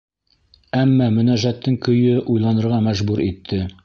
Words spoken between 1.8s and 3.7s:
көйө уйланырға мәжбүр итте.